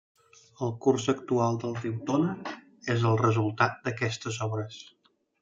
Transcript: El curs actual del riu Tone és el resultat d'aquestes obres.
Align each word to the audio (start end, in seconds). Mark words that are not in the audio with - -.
El 0.67 0.71
curs 0.85 1.03
actual 1.13 1.59
del 1.63 1.75
riu 1.81 1.99
Tone 2.07 2.33
és 2.95 3.07
el 3.11 3.21
resultat 3.23 3.79
d'aquestes 3.85 4.43
obres. 4.49 4.83